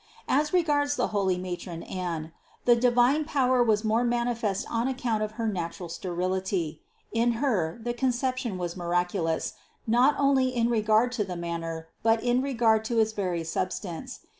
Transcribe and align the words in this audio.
As 0.27 0.51
regards 0.51 0.95
the 0.95 1.09
holy 1.09 1.37
matron 1.37 1.83
Anne, 1.83 2.31
the 2.65 2.75
divine 2.75 3.23
power 3.23 3.63
was 3.63 3.83
more 3.83 4.03
manifest 4.03 4.65
on 4.67 4.87
account 4.87 5.21
of 5.21 5.33
her 5.33 5.47
natural 5.47 5.89
sterility; 5.89 6.81
in 7.11 7.33
her 7.33 7.79
the 7.83 7.93
Conception 7.93 8.57
was 8.57 8.75
mirac 8.75 9.11
ulous, 9.11 9.53
not 9.85 10.15
only 10.17 10.47
in 10.49 10.69
regard 10.69 11.11
to 11.11 11.23
the 11.23 11.35
manner, 11.37 11.87
but 12.01 12.23
in 12.23 12.41
regard 12.41 12.83
to 12.85 12.97
its 12.97 13.11
very 13.11 13.43
substance. 13.43 14.21